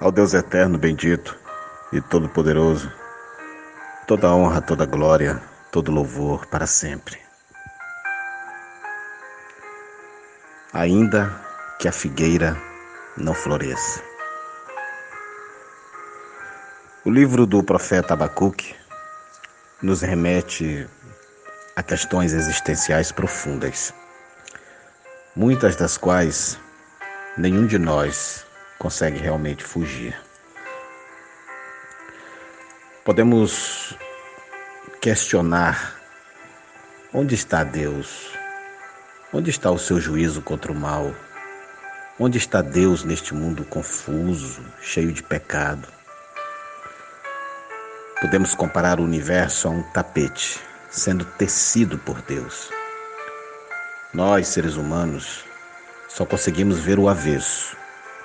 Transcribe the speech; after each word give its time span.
Ao 0.00 0.12
Deus 0.12 0.32
eterno, 0.32 0.78
bendito 0.78 1.36
e 1.92 2.00
todo-poderoso, 2.00 2.88
toda 4.06 4.32
honra, 4.32 4.60
toda 4.60 4.86
glória, 4.86 5.42
todo 5.72 5.90
louvor 5.90 6.46
para 6.46 6.68
sempre. 6.68 7.18
Ainda 10.72 11.34
que 11.80 11.88
a 11.88 11.92
figueira 11.92 12.56
não 13.16 13.34
floresça. 13.34 14.00
O 17.04 17.10
livro 17.10 17.44
do 17.44 17.60
profeta 17.64 18.14
Abacuque 18.14 18.76
nos 19.82 20.02
remete 20.02 20.86
a 21.74 21.82
questões 21.82 22.32
existenciais 22.32 23.10
profundas, 23.10 23.92
muitas 25.34 25.74
das 25.74 25.98
quais 25.98 26.56
nenhum 27.36 27.66
de 27.66 27.78
nós 27.80 28.46
consegue 28.78 29.18
realmente 29.18 29.64
fugir. 29.64 30.14
Podemos 33.04 33.96
questionar 35.00 35.94
onde 37.12 37.34
está 37.34 37.64
Deus? 37.64 38.30
Onde 39.32 39.50
está 39.50 39.70
o 39.70 39.78
seu 39.78 40.00
juízo 40.00 40.42
contra 40.42 40.72
o 40.72 40.74
mal? 40.74 41.14
Onde 42.18 42.36
está 42.36 42.62
Deus 42.62 43.04
neste 43.04 43.32
mundo 43.34 43.64
confuso, 43.64 44.62
cheio 44.80 45.12
de 45.12 45.22
pecado? 45.22 45.88
Podemos 48.20 48.54
comparar 48.54 48.98
o 48.98 49.04
universo 49.04 49.68
a 49.68 49.70
um 49.70 49.82
tapete 49.92 50.60
sendo 50.90 51.24
tecido 51.24 51.98
por 51.98 52.20
Deus. 52.22 52.68
Nós, 54.12 54.48
seres 54.48 54.74
humanos, 54.74 55.44
só 56.08 56.26
conseguimos 56.26 56.80
ver 56.80 56.98
o 56.98 57.08
avesso, 57.08 57.76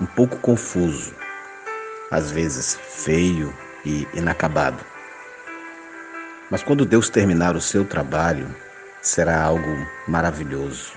um 0.00 0.06
pouco 0.06 0.36
confuso, 0.38 1.14
às 2.10 2.30
vezes 2.30 2.74
feio 2.76 3.54
e 3.84 4.08
inacabado. 4.14 4.84
Mas 6.50 6.62
quando 6.62 6.84
Deus 6.84 7.08
terminar 7.08 7.54
o 7.54 7.60
seu 7.60 7.84
trabalho, 7.84 8.52
será 9.02 9.40
algo 9.42 9.86
maravilhoso. 10.08 10.92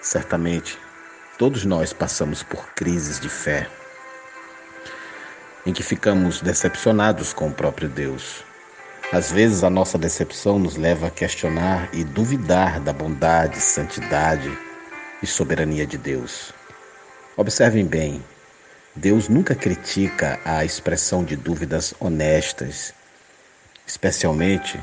Certamente, 0.00 0.78
todos 1.38 1.64
nós 1.64 1.92
passamos 1.92 2.42
por 2.42 2.68
crises 2.74 3.18
de 3.18 3.28
fé, 3.28 3.68
em 5.66 5.72
que 5.72 5.82
ficamos 5.82 6.40
decepcionados 6.40 7.32
com 7.32 7.48
o 7.48 7.54
próprio 7.54 7.88
Deus. 7.88 8.44
Às 9.10 9.32
vezes, 9.32 9.64
a 9.64 9.70
nossa 9.70 9.96
decepção 9.96 10.58
nos 10.58 10.76
leva 10.76 11.06
a 11.06 11.10
questionar 11.10 11.88
e 11.92 12.04
duvidar 12.04 12.80
da 12.80 12.92
bondade, 12.92 13.60
santidade 13.60 14.56
e 15.22 15.26
soberania 15.26 15.86
de 15.86 15.96
Deus. 15.96 16.52
Observem 17.36 17.84
bem, 17.84 18.24
Deus 18.94 19.28
nunca 19.28 19.56
critica 19.56 20.38
a 20.44 20.64
expressão 20.64 21.24
de 21.24 21.34
dúvidas 21.34 21.92
honestas, 21.98 22.94
especialmente 23.84 24.80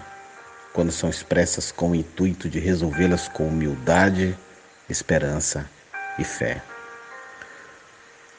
quando 0.73 0.91
são 0.91 1.09
expressas 1.09 1.71
com 1.71 1.91
o 1.91 1.95
intuito 1.95 2.49
de 2.49 2.59
resolvê-las 2.59 3.29
com 3.29 3.47
humildade, 3.47 4.37
esperança 4.89 5.65
e 6.19 6.25
fé. 6.25 6.61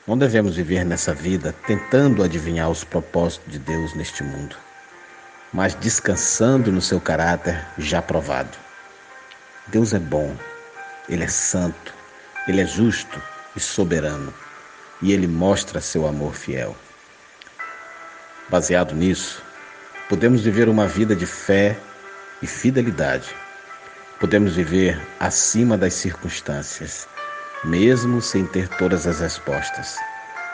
Não 0.07 0.19
devemos 0.19 0.57
viver 0.57 0.85
nessa 0.85 1.15
vida 1.15 1.55
tentando 1.67 2.23
adivinhar 2.23 2.69
os 2.69 2.85
propósitos 2.85 3.51
de 3.51 3.59
Deus 3.59 3.95
neste 3.95 4.23
mundo, 4.23 4.57
mas 5.51 5.75
descansando 5.75 6.71
no 6.71 6.83
seu 6.83 7.01
caráter 7.01 7.67
já 7.79 8.03
provado. 8.03 8.59
Deus 9.69 9.95
é 9.95 9.99
bom, 9.99 10.37
Ele 11.09 11.25
é 11.25 11.29
santo, 11.29 11.95
Ele 12.47 12.61
é 12.61 12.67
justo 12.67 13.32
e 13.55 13.61
soberano, 13.61 14.33
e 15.01 15.13
ele 15.13 15.27
mostra 15.27 15.81
seu 15.81 16.07
amor 16.07 16.35
fiel. 16.35 16.77
Baseado 18.49 18.95
nisso, 18.95 19.43
podemos 20.09 20.43
viver 20.43 20.69
uma 20.69 20.87
vida 20.87 21.17
de 21.17 21.27
fé 21.27 21.77
e 22.41 22.47
fidelidade. 22.47 23.35
Podemos 24.21 24.55
viver 24.55 25.01
acima 25.19 25.77
das 25.77 25.95
circunstâncias, 25.95 27.09
mesmo 27.65 28.21
sem 28.21 28.47
ter 28.47 28.69
todas 28.69 29.07
as 29.07 29.21
respostas, 29.21 29.97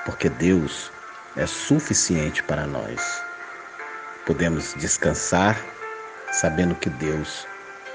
porque 0.05 0.29
Deus 0.29 0.91
é 1.37 1.47
suficiente 1.47 2.43
para 2.43 2.67
nós. 2.67 3.23
Podemos 4.27 4.75
descansar 4.75 5.59
sabendo 6.33 6.75
que 6.75 6.91
Deus 6.91 7.47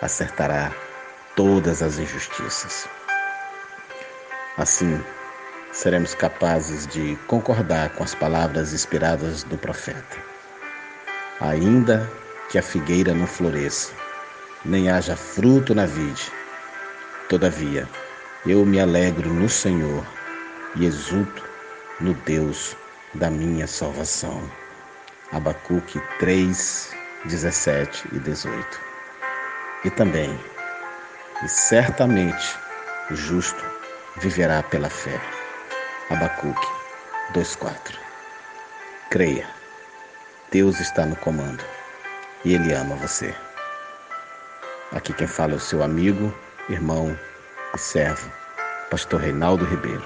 acertará 0.02 0.72
todas 1.36 1.82
as 1.82 1.98
injustiças. 1.98 2.88
Assim, 4.58 5.04
seremos 5.72 6.14
capazes 6.14 6.86
de 6.86 7.16
concordar 7.26 7.90
com 7.96 8.04
as 8.04 8.14
palavras 8.14 8.72
inspiradas 8.72 9.42
do 9.42 9.58
profeta. 9.58 10.18
Ainda 11.42 12.08
que 12.52 12.60
a 12.60 12.62
figueira 12.62 13.16
não 13.16 13.26
floresça, 13.26 13.92
nem 14.64 14.92
haja 14.92 15.16
fruto 15.16 15.74
na 15.74 15.88
vide, 15.88 16.32
todavia 17.28 17.90
eu 18.46 18.64
me 18.64 18.80
alegro 18.80 19.34
no 19.34 19.50
Senhor 19.50 20.06
e 20.76 20.86
exulto 20.86 21.44
no 22.00 22.14
Deus 22.14 22.78
da 23.16 23.32
minha 23.32 23.66
salvação. 23.66 24.40
Abacuque 25.32 26.00
3, 26.20 26.94
17 27.26 28.08
e 28.12 28.20
18. 28.20 28.80
E 29.86 29.90
também, 29.90 30.40
e 31.44 31.48
certamente 31.48 32.56
o 33.10 33.16
justo 33.16 33.74
viverá 34.18 34.64
pela 34.64 34.90
fé. 34.90 35.20
Abacuque 36.10 36.68
2,4 37.34 37.96
Creia, 39.10 39.48
Deus 40.52 40.80
está 40.80 41.06
no 41.06 41.16
comando 41.16 41.64
e 42.44 42.54
Ele 42.54 42.74
ama 42.74 42.96
você. 42.96 43.34
Aqui 44.92 45.14
quem 45.14 45.28
fala 45.28 45.54
é 45.54 45.56
o 45.56 45.60
seu 45.60 45.82
amigo, 45.82 46.34
irmão 46.70 47.18
e 47.74 47.78
servo, 47.78 48.32
Pastor 48.90 49.22
Reinaldo 49.22 49.66
Ribeiro. 49.66 50.06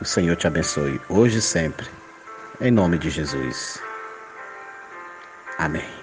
O 0.00 0.04
Senhor 0.04 0.36
te 0.36 0.46
abençoe 0.46 1.00
hoje 1.08 1.38
e 1.38 1.42
sempre, 1.42 1.86
em 2.60 2.70
nome 2.70 2.98
de 2.98 3.10
Jesus. 3.10 3.80
Amém. 5.58 6.01